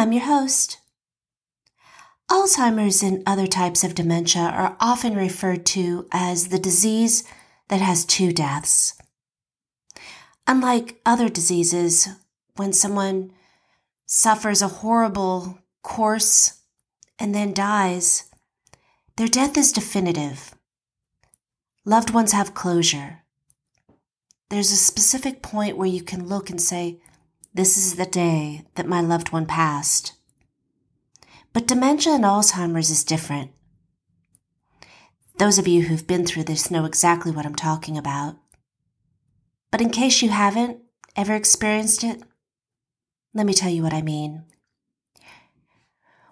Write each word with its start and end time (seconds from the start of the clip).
I'm 0.00 0.12
your 0.12 0.24
host. 0.24 0.78
Alzheimer's 2.30 3.02
and 3.02 3.22
other 3.26 3.46
types 3.46 3.84
of 3.84 3.94
dementia 3.94 4.40
are 4.40 4.74
often 4.80 5.14
referred 5.14 5.66
to 5.66 6.08
as 6.10 6.48
the 6.48 6.58
disease 6.58 7.22
that 7.68 7.82
has 7.82 8.06
two 8.06 8.32
deaths. 8.32 8.94
Unlike 10.46 11.02
other 11.04 11.28
diseases, 11.28 12.08
when 12.56 12.72
someone 12.72 13.32
suffers 14.06 14.62
a 14.62 14.68
horrible 14.68 15.58
course 15.82 16.62
and 17.18 17.34
then 17.34 17.52
dies, 17.52 18.30
their 19.16 19.28
death 19.28 19.58
is 19.58 19.70
definitive. 19.70 20.54
Loved 21.84 22.08
ones 22.08 22.32
have 22.32 22.54
closure. 22.54 23.18
There's 24.48 24.72
a 24.72 24.76
specific 24.76 25.42
point 25.42 25.76
where 25.76 25.86
you 25.86 26.02
can 26.02 26.26
look 26.26 26.48
and 26.48 26.58
say, 26.58 27.02
This 27.52 27.76
is 27.76 27.96
the 27.96 28.06
day 28.06 28.64
that 28.76 28.86
my 28.86 29.00
loved 29.00 29.32
one 29.32 29.44
passed. 29.44 30.12
But 31.52 31.66
dementia 31.66 32.12
and 32.14 32.24
Alzheimer's 32.24 32.90
is 32.90 33.02
different. 33.02 33.50
Those 35.38 35.58
of 35.58 35.66
you 35.66 35.82
who've 35.82 36.06
been 36.06 36.24
through 36.24 36.44
this 36.44 36.70
know 36.70 36.84
exactly 36.84 37.32
what 37.32 37.44
I'm 37.44 37.56
talking 37.56 37.98
about. 37.98 38.36
But 39.72 39.80
in 39.80 39.90
case 39.90 40.22
you 40.22 40.28
haven't 40.28 40.78
ever 41.16 41.34
experienced 41.34 42.04
it, 42.04 42.22
let 43.34 43.46
me 43.46 43.54
tell 43.54 43.70
you 43.70 43.82
what 43.82 43.94
I 43.94 44.02
mean. 44.02 44.44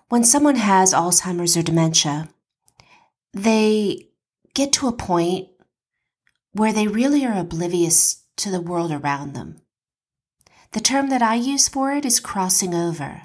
When 0.09 0.23
someone 0.23 0.57
has 0.57 0.95
Alzheimer's 0.95 1.57
or 1.57 1.63
dementia, 1.63 2.29
they 3.33 4.09
get 4.55 4.73
to 4.75 4.87
a 4.89 4.93
point 4.93 5.49
where 6.53 6.73
they 6.73 6.87
really 6.87 7.27
are 7.27 7.39
oblivious 7.39 8.25
to 8.37 8.51
the 8.51 8.61
world 8.61 8.93
around 8.93 9.35
them. 9.35 9.61
The 10.73 10.81
term 10.81 11.09
that 11.09 11.23
I 11.23 11.35
use 11.35 11.69
for 11.69 11.93
it 11.93 12.05
is 12.05 12.21
crossing 12.21 12.75
over. 12.75 13.23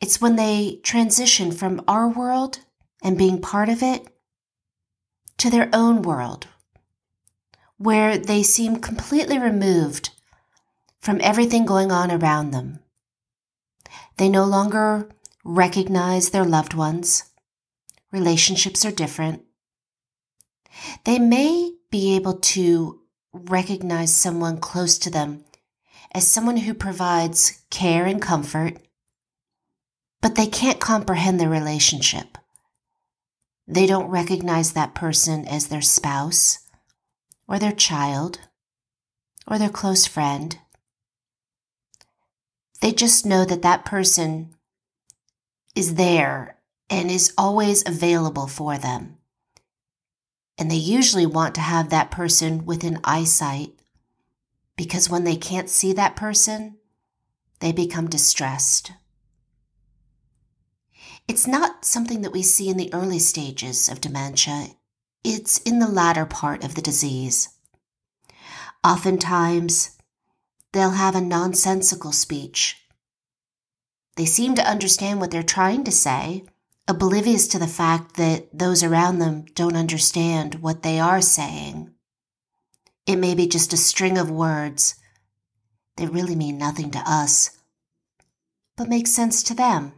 It's 0.00 0.20
when 0.20 0.36
they 0.36 0.80
transition 0.82 1.52
from 1.52 1.82
our 1.86 2.08
world 2.08 2.60
and 3.02 3.18
being 3.18 3.40
part 3.40 3.68
of 3.68 3.82
it 3.82 4.08
to 5.38 5.50
their 5.50 5.68
own 5.72 6.02
world, 6.02 6.48
where 7.76 8.18
they 8.18 8.42
seem 8.42 8.80
completely 8.80 9.38
removed 9.38 10.10
from 11.00 11.20
everything 11.20 11.66
going 11.66 11.92
on 11.92 12.10
around 12.10 12.50
them. 12.50 12.80
They 14.16 14.28
no 14.28 14.44
longer 14.44 15.10
recognize 15.44 16.30
their 16.30 16.44
loved 16.44 16.74
ones. 16.74 17.24
Relationships 18.10 18.84
are 18.84 18.92
different. 18.92 19.42
They 21.04 21.18
may 21.18 21.74
be 21.90 22.16
able 22.16 22.34
to 22.34 23.00
recognize 23.32 24.14
someone 24.14 24.58
close 24.58 24.98
to 24.98 25.10
them 25.10 25.44
as 26.14 26.28
someone 26.28 26.58
who 26.58 26.72
provides 26.72 27.64
care 27.70 28.06
and 28.06 28.22
comfort, 28.22 28.78
but 30.22 30.36
they 30.36 30.46
can't 30.46 30.80
comprehend 30.80 31.40
the 31.40 31.48
relationship. 31.48 32.38
They 33.66 33.86
don't 33.86 34.08
recognize 34.08 34.72
that 34.72 34.94
person 34.94 35.46
as 35.46 35.66
their 35.66 35.82
spouse 35.82 36.60
or 37.48 37.58
their 37.58 37.72
child 37.72 38.38
or 39.46 39.58
their 39.58 39.70
close 39.70 40.06
friend. 40.06 40.58
They 42.80 42.92
just 42.92 43.26
know 43.26 43.44
that 43.44 43.62
that 43.62 43.84
person 43.84 44.54
is 45.74 45.96
there 45.96 46.58
and 46.88 47.10
is 47.10 47.32
always 47.36 47.82
available 47.86 48.46
for 48.46 48.78
them. 48.78 49.16
And 50.56 50.70
they 50.70 50.76
usually 50.76 51.26
want 51.26 51.54
to 51.56 51.60
have 51.60 51.90
that 51.90 52.10
person 52.10 52.64
within 52.64 53.00
eyesight 53.02 53.72
because 54.76 55.08
when 55.08 55.24
they 55.24 55.36
can't 55.36 55.70
see 55.70 55.92
that 55.92 56.16
person, 56.16 56.78
they 57.60 57.72
become 57.72 58.08
distressed. 58.08 58.92
It's 61.26 61.46
not 61.46 61.84
something 61.84 62.20
that 62.22 62.32
we 62.32 62.42
see 62.42 62.68
in 62.68 62.76
the 62.76 62.92
early 62.92 63.18
stages 63.18 63.88
of 63.88 64.00
dementia, 64.00 64.68
it's 65.22 65.58
in 65.58 65.78
the 65.78 65.88
latter 65.88 66.26
part 66.26 66.64
of 66.64 66.74
the 66.74 66.82
disease. 66.82 67.48
Oftentimes, 68.84 69.96
they'll 70.72 70.90
have 70.90 71.16
a 71.16 71.20
nonsensical 71.20 72.12
speech. 72.12 72.84
They 74.16 74.26
seem 74.26 74.54
to 74.56 74.68
understand 74.68 75.20
what 75.20 75.30
they're 75.30 75.42
trying 75.42 75.84
to 75.84 75.90
say, 75.90 76.44
oblivious 76.86 77.48
to 77.48 77.58
the 77.58 77.66
fact 77.66 78.16
that 78.16 78.46
those 78.52 78.82
around 78.82 79.18
them 79.18 79.46
don't 79.54 79.76
understand 79.76 80.56
what 80.56 80.82
they 80.82 81.00
are 81.00 81.22
saying. 81.22 81.93
It 83.06 83.16
may 83.16 83.34
be 83.34 83.46
just 83.46 83.72
a 83.72 83.76
string 83.76 84.16
of 84.16 84.30
words 84.30 84.94
that 85.96 86.12
really 86.12 86.34
mean 86.34 86.58
nothing 86.58 86.90
to 86.92 87.02
us, 87.06 87.50
but 88.76 88.88
make 88.88 89.06
sense 89.06 89.42
to 89.44 89.54
them. 89.54 89.92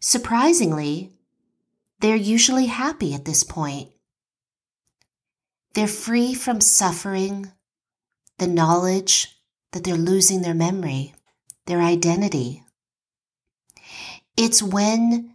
Surprisingly, 0.00 1.12
they're 2.00 2.16
usually 2.16 2.66
happy 2.66 3.14
at 3.14 3.24
this 3.24 3.44
point. 3.44 3.90
They're 5.74 5.86
free 5.86 6.34
from 6.34 6.60
suffering, 6.60 7.52
the 8.38 8.46
knowledge 8.46 9.36
that 9.72 9.84
they're 9.84 9.96
losing 9.96 10.42
their 10.42 10.54
memory, 10.54 11.14
their 11.66 11.80
identity. 11.80 12.62
It's 14.36 14.62
when 14.62 15.34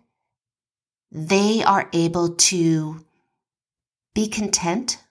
they 1.12 1.62
are 1.64 1.90
able 1.94 2.36
to 2.36 3.06
be 4.16 4.28
content 4.28 5.03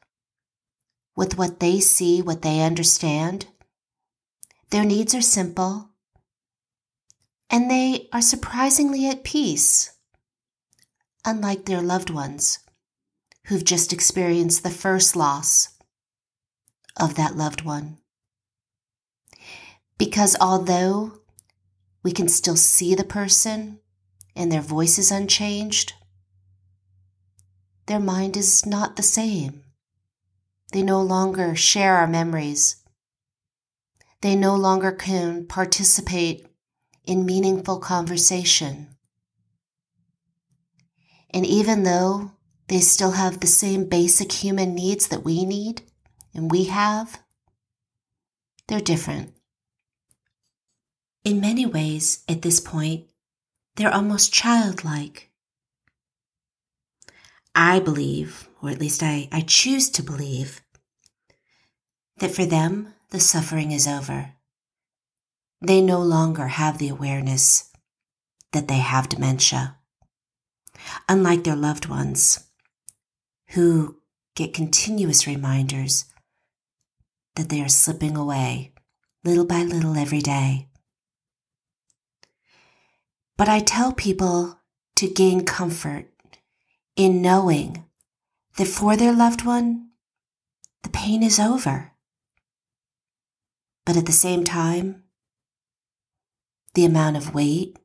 with 1.16 1.36
what 1.36 1.60
they 1.60 1.80
see, 1.80 2.22
what 2.22 2.42
they 2.42 2.60
understand. 2.60 3.46
Their 4.70 4.84
needs 4.84 5.14
are 5.14 5.22
simple 5.22 5.90
and 7.52 7.70
they 7.70 8.08
are 8.12 8.22
surprisingly 8.22 9.06
at 9.06 9.24
peace, 9.24 9.92
unlike 11.24 11.66
their 11.66 11.82
loved 11.82 12.08
ones 12.08 12.60
who've 13.46 13.64
just 13.64 13.92
experienced 13.92 14.62
the 14.62 14.70
first 14.70 15.14
loss 15.14 15.68
of 16.98 17.14
that 17.16 17.36
loved 17.36 17.62
one. 17.62 17.98
Because 19.98 20.34
although 20.40 21.18
we 22.02 22.10
can 22.10 22.28
still 22.28 22.56
see 22.56 22.94
the 22.94 23.04
person 23.04 23.80
and 24.34 24.50
their 24.50 24.62
voice 24.62 24.98
is 24.98 25.12
unchanged, 25.12 25.92
their 27.86 28.00
mind 28.00 28.36
is 28.36 28.64
not 28.64 28.96
the 28.96 29.02
same. 29.02 29.62
They 30.72 30.82
no 30.82 31.00
longer 31.00 31.54
share 31.54 31.96
our 31.96 32.06
memories. 32.06 32.76
They 34.22 34.34
no 34.34 34.56
longer 34.56 34.90
can 34.90 35.46
participate 35.46 36.46
in 37.04 37.26
meaningful 37.26 37.78
conversation. 37.78 38.88
And 41.30 41.44
even 41.44 41.82
though 41.82 42.32
they 42.68 42.80
still 42.80 43.12
have 43.12 43.40
the 43.40 43.46
same 43.46 43.84
basic 43.88 44.32
human 44.32 44.74
needs 44.74 45.08
that 45.08 45.24
we 45.24 45.44
need 45.44 45.82
and 46.34 46.50
we 46.50 46.64
have, 46.64 47.20
they're 48.66 48.80
different. 48.80 49.34
In 51.22 51.40
many 51.40 51.66
ways, 51.66 52.24
at 52.28 52.42
this 52.42 52.60
point, 52.60 53.10
they're 53.76 53.94
almost 53.94 54.32
childlike. 54.32 55.30
I 57.54 57.80
believe, 57.80 58.48
or 58.62 58.70
at 58.70 58.80
least 58.80 59.02
I, 59.02 59.28
I 59.30 59.42
choose 59.42 59.90
to 59.90 60.02
believe, 60.02 60.61
that 62.22 62.30
for 62.30 62.46
them, 62.46 62.94
the 63.10 63.20
suffering 63.20 63.72
is 63.72 63.86
over 63.86 64.32
they 65.62 65.80
no 65.80 66.00
longer 66.00 66.48
have 66.48 66.78
the 66.78 66.88
awareness 66.88 67.70
that 68.50 68.66
they 68.66 68.78
have 68.78 69.08
dementia. 69.08 69.76
Unlike 71.08 71.44
their 71.44 71.56
loved 71.56 71.86
ones, 71.86 72.48
who 73.50 73.98
get 74.34 74.52
continuous 74.52 75.26
reminders 75.26 76.06
that 77.36 77.48
they 77.48 77.62
are 77.62 77.68
slipping 77.68 78.16
away 78.16 78.72
little 79.24 79.44
by 79.44 79.62
little 79.62 79.96
every 79.96 80.20
day. 80.20 80.68
But 83.36 83.48
I 83.48 83.60
tell 83.60 83.92
people 83.92 84.58
to 84.96 85.08
gain 85.08 85.44
comfort 85.44 86.06
in 86.96 87.22
knowing 87.22 87.84
that 88.56 88.66
for 88.66 88.96
their 88.96 89.12
loved 89.12 89.44
one, 89.44 89.90
the 90.82 90.90
pain 90.90 91.22
is 91.22 91.38
over. 91.38 91.91
But 93.84 93.96
at 93.96 94.06
the 94.06 94.12
same 94.12 94.44
time, 94.44 95.02
the 96.74 96.84
amount 96.84 97.16
of 97.16 97.34
weight 97.34 97.76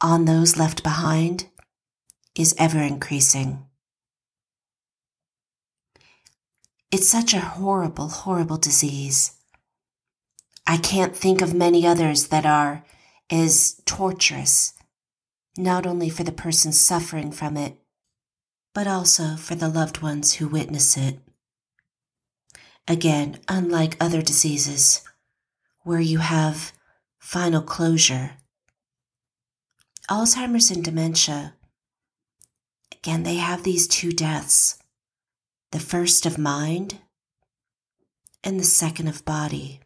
on 0.00 0.24
those 0.24 0.56
left 0.56 0.82
behind 0.82 1.48
is 2.34 2.54
ever 2.58 2.78
increasing. 2.78 3.66
It's 6.90 7.08
such 7.08 7.34
a 7.34 7.40
horrible, 7.40 8.08
horrible 8.08 8.56
disease. 8.56 9.32
I 10.66 10.76
can't 10.76 11.16
think 11.16 11.42
of 11.42 11.52
many 11.52 11.86
others 11.86 12.28
that 12.28 12.46
are 12.46 12.84
as 13.28 13.82
torturous, 13.84 14.72
not 15.56 15.86
only 15.86 16.08
for 16.08 16.24
the 16.24 16.32
person 16.32 16.72
suffering 16.72 17.32
from 17.32 17.56
it, 17.56 17.76
but 18.74 18.86
also 18.86 19.36
for 19.36 19.54
the 19.54 19.68
loved 19.68 20.00
ones 20.00 20.34
who 20.34 20.48
witness 20.48 20.96
it. 20.96 21.18
Again, 22.86 23.40
unlike 23.48 23.96
other 24.00 24.22
diseases, 24.22 25.02
where 25.88 26.00
you 26.00 26.18
have 26.18 26.74
final 27.18 27.62
closure. 27.62 28.32
Alzheimer's 30.10 30.70
and 30.70 30.84
dementia, 30.84 31.54
again, 32.92 33.22
they 33.22 33.36
have 33.36 33.62
these 33.62 33.88
two 33.88 34.12
deaths 34.12 34.76
the 35.72 35.80
first 35.80 36.26
of 36.26 36.36
mind 36.36 36.98
and 38.44 38.60
the 38.60 38.64
second 38.64 39.08
of 39.08 39.24
body, 39.24 39.80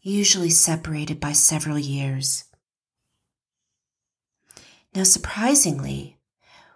usually 0.00 0.48
separated 0.48 1.20
by 1.20 1.32
several 1.32 1.78
years. 1.78 2.44
Now, 4.94 5.02
surprisingly, 5.02 6.16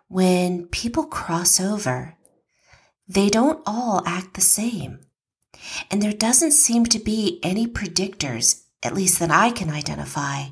when 0.09 0.67
people 0.67 1.05
cross 1.07 1.59
over, 1.59 2.19
they 3.09 3.31
don't 3.31 3.63
all 3.65 4.03
act 4.05 4.35
the 4.35 4.43
same. 4.43 5.01
And 5.91 6.03
there 6.03 6.13
doesn't 6.13 6.53
seem 6.53 6.87
to 6.87 6.99
be 6.99 7.39
any 7.43 7.67
predictors, 7.67 8.65
at 8.83 8.95
least 8.95 9.19
that 9.21 9.31
I 9.31 9.51
can 9.51 9.71
identify, 9.71 10.47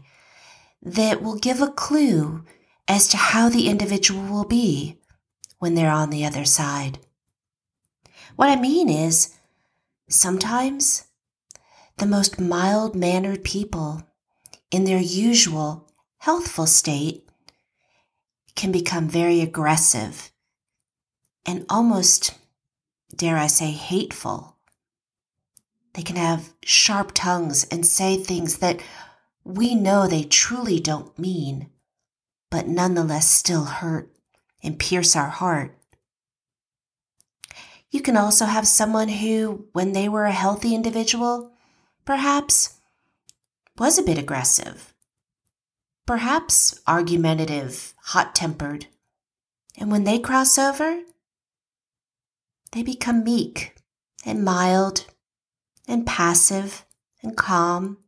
that 0.83 1.23
will 1.23 1.37
give 1.37 1.61
a 1.61 1.69
clue 1.69 2.45
as 2.87 3.09
to 3.09 3.17
how 3.17 3.49
the 3.49 3.69
individual 3.69 4.23
will 4.23 4.45
be 4.47 4.99
when 5.59 5.75
they're 5.75 5.91
on 5.91 6.11
the 6.11 6.25
other 6.25 6.45
side. 6.45 6.99
What 8.37 8.49
I 8.49 8.57
mean 8.57 8.89
is, 8.89 9.37
sometimes 10.09 11.05
the 11.99 12.07
most 12.07 12.41
mild 12.41 12.95
mannered 12.95 13.45
people 13.45 14.03
in 14.71 14.85
their 14.85 15.01
usual 15.01 15.93
healthful 16.19 16.67
state 16.67 17.29
can 18.55 18.73
become 18.73 19.09
very 19.09 19.41
aggressive 19.41 20.33
and 21.47 21.67
almost, 21.69 22.35
dare 23.15 23.37
I 23.37 23.47
say, 23.47 23.71
hateful. 23.71 24.57
They 25.95 26.03
can 26.03 26.17
have 26.17 26.53
sharp 26.63 27.13
tongues 27.15 27.65
and 27.65 27.85
say 27.85 28.17
things 28.17 28.59
that 28.59 28.81
we 29.45 29.75
know 29.75 30.07
they 30.07 30.23
truly 30.23 30.79
don't 30.79 31.19
mean, 31.19 31.71
but 32.51 32.69
nonetheless 32.69 33.29
still 33.29 33.65
hurt 33.65 34.13
and 34.63 34.79
pierce 34.79 35.17
our 35.17 35.29
heart. 35.29 35.77
You 37.91 38.01
can 38.01 38.17
also 38.17 38.45
have 38.45 38.69
someone 38.69 39.09
who, 39.09 39.67
when 39.73 39.93
they 39.93 40.09
were 40.09 40.27
a 40.27 40.33
healthy 40.33 40.75
individual, 40.75 41.53
perhaps 42.05 42.81
was 43.77 43.99
a 43.99 44.03
bit 44.03 44.19
aggressive, 44.19 44.95
perhaps 46.07 46.81
argumentative, 46.87 47.95
hot 48.03 48.35
tempered. 48.35 48.87
And 49.77 49.91
when 49.91 50.05
they 50.05 50.19
cross 50.19 50.59
over, 50.59 51.03
they 52.73 52.83
become 52.83 53.25
meek 53.25 53.75
and 54.25 54.45
mild 54.45 55.07
and 55.89 56.07
passive 56.07 56.85
and 57.23 57.37
calm 57.37 57.99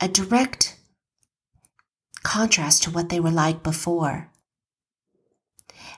a 0.00 0.08
direct 0.08 0.76
contrast 2.22 2.82
to 2.82 2.90
what 2.90 3.08
they 3.08 3.20
were 3.20 3.30
like 3.30 3.62
before. 3.62 4.30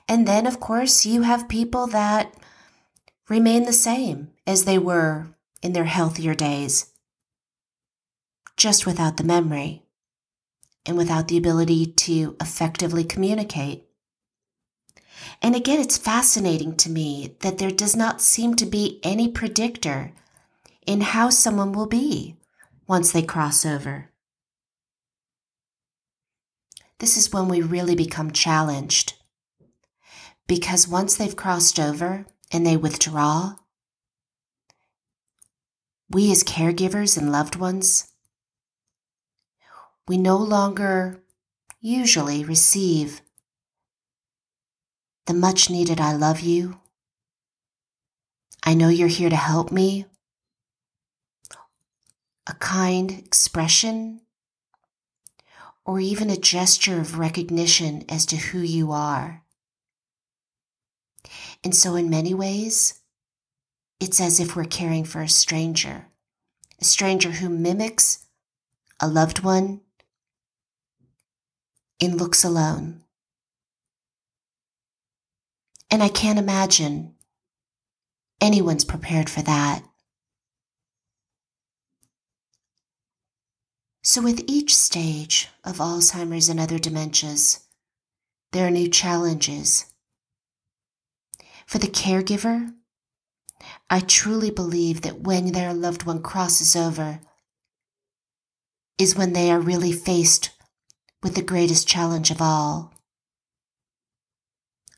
And 0.07 0.27
then, 0.27 0.47
of 0.47 0.59
course, 0.59 1.05
you 1.05 1.23
have 1.23 1.49
people 1.49 1.87
that 1.87 2.33
remain 3.27 3.63
the 3.65 3.73
same 3.73 4.29
as 4.45 4.63
they 4.63 4.77
were 4.77 5.27
in 5.61 5.73
their 5.73 5.85
healthier 5.85 6.33
days, 6.33 6.93
just 8.55 8.85
without 8.85 9.17
the 9.17 9.23
memory 9.23 9.83
and 10.85 10.97
without 10.97 11.27
the 11.27 11.37
ability 11.37 11.85
to 11.85 12.37
effectively 12.39 13.03
communicate. 13.03 13.86
And 15.41 15.55
again, 15.55 15.79
it's 15.79 15.97
fascinating 15.97 16.75
to 16.77 16.89
me 16.89 17.35
that 17.39 17.57
there 17.57 17.71
does 17.71 17.95
not 17.95 18.21
seem 18.21 18.55
to 18.55 18.65
be 18.65 18.99
any 19.03 19.27
predictor 19.29 20.13
in 20.85 21.01
how 21.01 21.29
someone 21.29 21.73
will 21.73 21.87
be 21.87 22.37
once 22.87 23.11
they 23.11 23.21
cross 23.21 23.65
over. 23.65 24.09
This 26.99 27.17
is 27.17 27.31
when 27.31 27.47
we 27.47 27.61
really 27.61 27.95
become 27.95 28.31
challenged. 28.31 29.13
Because 30.47 30.87
once 30.87 31.15
they've 31.15 31.35
crossed 31.35 31.79
over 31.79 32.25
and 32.51 32.65
they 32.65 32.77
withdraw, 32.77 33.55
we 36.09 36.31
as 36.31 36.43
caregivers 36.43 37.17
and 37.17 37.31
loved 37.31 37.57
ones, 37.57 38.07
we 40.07 40.17
no 40.17 40.37
longer 40.37 41.21
usually 41.81 42.45
receive 42.45 43.21
the 45.27 45.33
much 45.33 45.69
needed 45.69 45.99
I 45.99 46.13
love 46.13 46.39
you. 46.39 46.79
I 48.63 48.73
know 48.73 48.89
you're 48.89 49.07
here 49.07 49.29
to 49.29 49.35
help 49.35 49.71
me 49.71 50.05
a 52.49 52.53
kind 52.53 53.11
expression, 53.11 54.21
or 55.85 55.99
even 55.99 56.29
a 56.29 56.37
gesture 56.37 56.99
of 56.99 57.19
recognition 57.19 58.05
as 58.07 58.25
to 58.25 58.37
who 58.37 58.59
you 58.59 58.93
are. 58.93 59.43
And 61.61 61.75
so, 61.75 61.95
in 61.95 62.09
many 62.09 62.33
ways, 62.33 63.01
it's 63.99 64.21
as 64.21 64.39
if 64.39 64.55
we're 64.55 64.63
caring 64.63 65.03
for 65.03 65.21
a 65.21 65.27
stranger, 65.27 66.05
a 66.79 66.85
stranger 66.85 67.31
who 67.31 67.49
mimics 67.49 68.27
a 69.01 69.09
loved 69.09 69.43
one 69.43 69.81
in 71.99 72.15
looks 72.15 72.45
alone. 72.45 73.03
And 75.89 76.03
I 76.03 76.09
can't 76.09 76.39
imagine 76.39 77.15
anyone's 78.41 78.85
prepared 78.85 79.29
for 79.29 79.41
that. 79.41 79.83
So, 84.03 84.21
with 84.21 84.43
each 84.47 84.73
stage 84.75 85.49
of 85.63 85.77
Alzheimer's 85.77 86.47
and 86.47 86.59
other 86.59 86.79
dementias, 86.79 87.59
there 88.53 88.65
are 88.65 88.71
new 88.71 88.87
challenges. 88.87 89.85
For 91.65 91.77
the 91.77 91.87
caregiver, 91.87 92.73
I 93.89 93.99
truly 93.99 94.49
believe 94.49 95.01
that 95.01 95.21
when 95.21 95.51
their 95.51 95.73
loved 95.73 96.03
one 96.03 96.21
crosses 96.21 96.75
over 96.75 97.19
is 98.97 99.15
when 99.15 99.33
they 99.33 99.51
are 99.51 99.59
really 99.59 99.91
faced 99.91 100.51
with 101.21 101.35
the 101.35 101.41
greatest 101.41 101.87
challenge 101.87 102.31
of 102.31 102.41
all, 102.41 102.93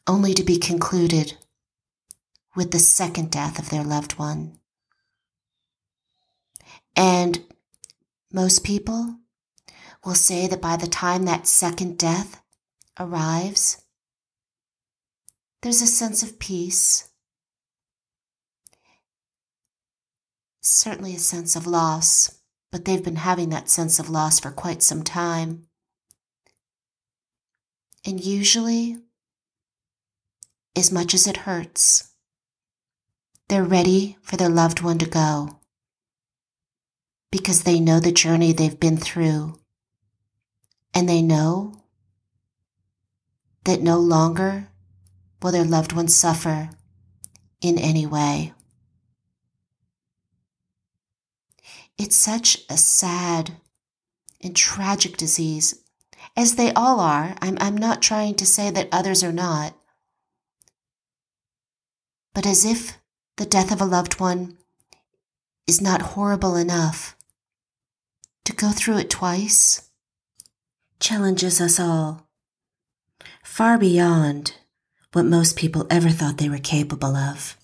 only 0.10 0.34
to 0.34 0.44
be 0.44 0.58
concluded 0.58 1.36
with 2.56 2.72
the 2.72 2.80
second 2.80 3.30
death 3.30 3.60
of 3.60 3.70
their 3.70 3.84
loved 3.84 4.18
one. 4.18 4.58
And 6.96 7.40
most 8.34 8.64
people 8.64 9.18
will 10.04 10.16
say 10.16 10.48
that 10.48 10.62
by 10.62 10.78
the 10.78 10.88
time 10.88 11.26
that 11.26 11.46
second 11.46 12.00
death 12.00 12.42
arrives, 13.00 13.86
there's 15.62 15.84
a 15.84 15.88
sense 15.88 16.24
of 16.24 16.40
peace, 16.40 17.12
certainly 20.60 21.14
a 21.14 21.20
sense 21.20 21.56
of 21.56 21.68
loss, 21.68 22.40
but 22.72 22.86
they've 22.86 23.04
been 23.04 23.18
having 23.18 23.50
that 23.50 23.70
sense 23.70 24.00
of 24.00 24.10
loss 24.10 24.40
for 24.40 24.50
quite 24.50 24.82
some 24.82 25.04
time. 25.04 25.68
And 28.04 28.20
usually, 28.20 28.98
as 30.80 30.92
much 30.92 31.14
as 31.14 31.28
it 31.28 31.38
hurts, 31.38 32.10
they're 33.50 33.64
ready 33.64 34.18
for 34.22 34.38
their 34.38 34.50
loved 34.50 34.82
one 34.82 34.98
to 34.98 35.06
go 35.06 35.60
because 37.32 37.64
they 37.64 37.80
know 37.80 38.00
the 38.00 38.12
journey 38.12 38.52
they've 38.52 38.80
been 38.80 38.98
through. 38.98 39.60
And 40.94 41.08
they 41.08 41.22
know 41.22 41.84
that 43.66 43.82
no 43.82 44.00
longer 44.00 44.70
will 45.42 45.52
their 45.52 45.66
loved 45.66 45.94
ones 45.94 46.16
suffer 46.16 46.72
in 47.62 47.78
any 47.78 48.06
way. 48.06 48.54
It's 51.98 52.16
such 52.16 52.60
a 52.70 52.78
sad 52.78 53.58
and 54.42 54.56
tragic 54.56 55.18
disease, 55.18 55.84
as 56.36 56.56
they 56.56 56.72
all 56.74 57.00
are. 57.00 57.36
I'm, 57.42 57.58
I'm 57.60 57.78
not 57.78 58.02
trying 58.02 58.36
to 58.36 58.46
say 58.46 58.72
that 58.72 58.88
others 58.92 59.24
are 59.24 59.34
not. 59.34 59.76
But 62.34 62.46
as 62.46 62.66
if 62.66 62.98
the 63.38 63.46
death 63.46 63.72
of 63.72 63.82
a 63.82 63.86
loved 63.86 64.20
one 64.20 64.58
is 65.68 65.82
not 65.82 66.02
horrible 66.02 66.56
enough, 66.56 67.16
to 68.46 68.54
go 68.54 68.72
through 68.72 68.98
it 68.98 69.10
twice 69.10 69.90
challenges 71.00 71.62
us 71.62 71.80
all, 71.80 72.28
far 73.44 73.78
beyond 73.78 74.56
what 75.14 75.26
most 75.26 75.56
people 75.56 75.88
ever 75.90 76.10
thought 76.10 76.38
they 76.38 76.50
were 76.50 76.58
capable 76.58 77.16
of. 77.16 77.58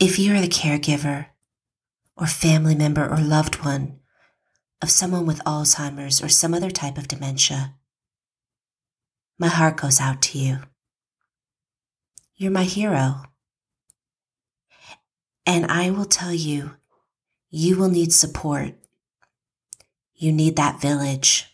If 0.00 0.18
you're 0.18 0.40
the 0.40 0.48
caregiver, 0.48 1.26
or 2.16 2.26
family 2.26 2.74
member 2.74 3.08
or 3.08 3.18
loved 3.18 3.64
one 3.64 3.98
of 4.80 4.90
someone 4.90 5.26
with 5.26 5.42
Alzheimer's 5.44 6.22
or 6.22 6.28
some 6.28 6.54
other 6.54 6.70
type 6.70 6.98
of 6.98 7.08
dementia, 7.08 7.74
my 9.38 9.48
heart 9.48 9.76
goes 9.76 10.00
out 10.00 10.22
to 10.22 10.38
you. 10.38 10.58
You're 12.36 12.52
my 12.52 12.64
hero. 12.64 13.22
And 15.46 15.66
I 15.66 15.90
will 15.90 16.06
tell 16.06 16.32
you, 16.32 16.76
you 17.50 17.76
will 17.76 17.88
need 17.88 18.12
support. 18.12 18.74
You 20.14 20.32
need 20.32 20.56
that 20.56 20.80
village. 20.80 21.46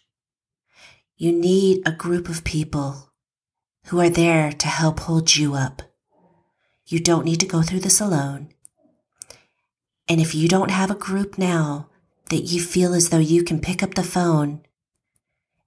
You 1.16 1.32
need 1.32 1.82
a 1.86 1.92
group 1.92 2.28
of 2.28 2.44
people 2.44 3.12
who 3.86 4.00
are 4.00 4.08
there 4.08 4.52
to 4.52 4.66
help 4.68 5.00
hold 5.00 5.36
you 5.36 5.54
up. 5.54 5.82
You 6.86 7.00
don't 7.00 7.24
need 7.24 7.40
to 7.40 7.46
go 7.46 7.62
through 7.62 7.80
this 7.80 8.00
alone. 8.00 8.48
And 10.08 10.20
if 10.20 10.34
you 10.34 10.48
don't 10.48 10.70
have 10.70 10.90
a 10.90 10.94
group 10.94 11.38
now 11.38 11.88
that 12.30 12.42
you 12.42 12.60
feel 12.60 12.94
as 12.94 13.10
though 13.10 13.18
you 13.18 13.44
can 13.44 13.60
pick 13.60 13.82
up 13.82 13.94
the 13.94 14.02
phone 14.02 14.62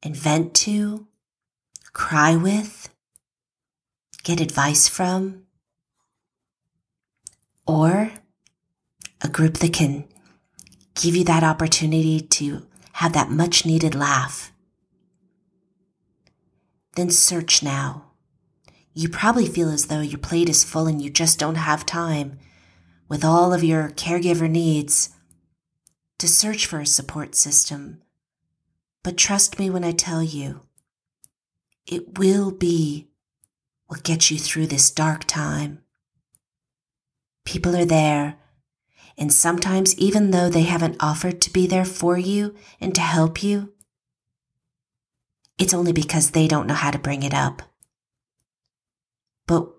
and 0.02 0.16
vent 0.16 0.54
to, 0.56 1.08
cry 1.94 2.36
with, 2.36 2.90
get 4.24 4.42
advice 4.42 4.88
from, 4.88 5.43
or 7.66 8.12
a 9.22 9.30
group 9.30 9.58
that 9.60 9.74
can 9.74 10.06
give 10.96 11.16
you 11.16 11.24
that 11.24 11.44
opportunity 11.44 12.20
to 12.20 12.66
have 12.94 13.14
that 13.14 13.30
much 13.30 13.66
needed 13.66 13.96
laugh, 13.96 14.52
then 16.96 17.10
search 17.10 17.64
now. 17.64 18.12
You 18.94 19.10
probably 19.10 19.48
feel 19.48 19.70
as 19.70 19.88
though 19.88 20.02
your 20.02 20.20
plate 20.20 20.50
is 20.50 20.64
full 20.64 20.86
and 20.86 21.02
you 21.02 21.10
just 21.10 21.40
don't 21.40 21.56
have 21.56 21.86
time 21.86 22.38
with 23.08 23.26
all 23.26 23.54
of 23.54 23.64
your 23.64 23.90
caregiver 23.90 24.50
needs 24.50 25.10
to 26.20 26.28
search 26.28 26.66
for 26.66 26.80
a 26.80 26.86
support 26.86 27.36
system. 27.36 28.02
But 29.04 29.18
trust 29.18 29.60
me 29.60 29.70
when 29.70 29.84
I 29.84 29.92
tell 29.92 30.24
you, 30.24 30.62
it 31.86 32.18
will 32.18 32.52
be 32.52 33.10
what 33.88 34.04
gets 34.04 34.32
you 34.32 34.38
through 34.38 34.68
this 34.68 34.90
dark 34.90 35.26
time. 35.26 35.83
People 37.46 37.76
are 37.76 37.86
there, 37.86 38.38
and 39.18 39.32
sometimes, 39.32 39.98
even 39.98 40.32
though 40.32 40.50
they 40.50 40.64
haven't 40.64 40.98
offered 41.00 41.42
to 41.42 41.54
be 41.54 41.68
there 41.68 41.86
for 41.86 42.18
you 42.18 42.56
and 42.80 42.96
to 42.96 43.02
help 43.02 43.44
you, 43.44 43.74
it's 45.60 45.74
only 45.74 45.92
because 45.92 46.32
they 46.32 46.48
don't 46.48 46.68
know 46.68 46.74
how 46.74 46.92
to 46.92 46.98
bring 46.98 47.24
it 47.24 47.34
up. 47.34 47.62
But 49.46 49.70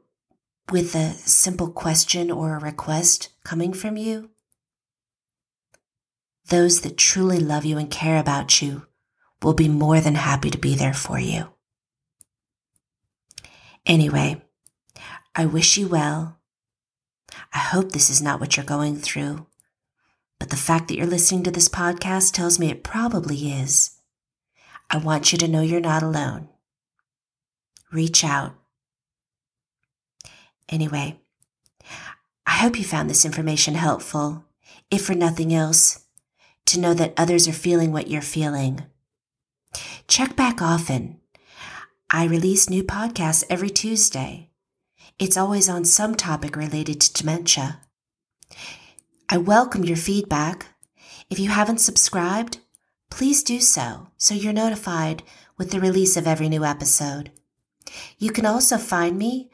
with 0.71 0.95
a 0.95 1.13
simple 1.13 1.71
question 1.71 2.31
or 2.31 2.55
a 2.55 2.61
request 2.61 3.31
coming 3.45 3.73
from 3.73 3.97
you, 3.97 4.31
those 6.49 6.83
that 6.83 6.97
truly 6.97 7.39
love 7.39 7.65
you 7.65 7.79
and 7.79 7.91
care 7.91 8.19
about 8.19 8.63
you 8.63 8.87
will 9.43 9.55
be 9.55 9.69
more 9.69 10.01
than 10.01 10.15
happy 10.15 10.51
to 10.51 10.59
be 10.59 10.75
there 10.75 10.95
for 10.95 11.19
you. 11.19 11.49
Anyway, 13.87 14.43
I 15.35 15.47
wish 15.47 15.77
you 15.77 15.89
well. 15.89 16.39
I 17.53 17.59
hope 17.59 17.93
this 17.93 18.11
is 18.11 18.23
not 18.23 18.41
what 18.41 18.57
you're 18.57 18.67
going 18.67 18.97
through, 18.97 19.47
but 20.39 20.51
the 20.51 20.57
fact 20.57 20.89
that 20.89 20.97
you're 20.97 21.07
listening 21.07 21.43
to 21.45 21.51
this 21.51 21.69
podcast 21.69 22.33
tells 22.33 22.59
me 22.59 22.71
it 22.71 22.85
probably 22.85 23.53
is. 23.53 23.99
I 24.91 24.99
want 24.99 25.33
you 25.33 25.39
to 25.39 25.49
know 25.49 25.63
you're 25.63 25.81
not 25.81 26.03
alone. 26.03 26.49
Reach 27.93 28.25
out. 28.25 28.55
Anyway, 30.69 31.21
I 32.47 32.53
hope 32.53 32.79
you 32.79 32.85
found 32.85 33.09
this 33.09 33.25
information 33.25 33.75
helpful, 33.75 34.45
if 34.91 35.05
for 35.05 35.15
nothing 35.15 35.53
else, 35.55 36.05
to 36.67 36.81
know 36.81 36.95
that 36.95 37.15
others 37.17 37.47
are 37.47 37.53
feeling 37.53 37.93
what 37.93 38.09
you're 38.09 38.23
feeling. 38.23 38.85
Check 40.09 40.37
back 40.37 40.63
often. 40.63 41.21
I 42.11 42.25
release 42.27 42.71
new 42.71 42.85
podcasts 42.85 43.45
every 43.51 43.71
Tuesday. 43.71 44.51
It's 45.19 45.37
always 45.37 45.69
on 45.69 45.85
some 45.85 46.15
topic 46.17 46.57
related 46.57 47.01
to 47.01 47.13
dementia. 47.13 47.79
I 49.29 49.37
welcome 49.37 49.85
your 49.85 49.97
feedback. 49.97 50.67
If 51.31 51.39
you 51.39 51.51
haven't 51.51 51.79
subscribed, 51.79 52.59
please 53.11 53.45
do 53.45 53.61
so 53.61 54.09
so 54.17 54.35
you're 54.35 54.53
notified 54.53 55.23
with 55.57 55.71
the 55.71 55.79
release 55.81 56.17
of 56.17 56.27
every 56.27 56.49
new 56.49 56.65
episode. 56.65 57.31
You 58.19 58.33
can 58.33 58.45
also 58.45 58.77
find 58.77 59.17
me 59.17 59.51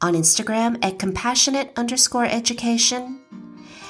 on 0.00 0.14
Instagram 0.14 0.78
at 0.84 1.00
compassionate 1.00 1.72
underscore 1.76 2.26
education 2.26 3.20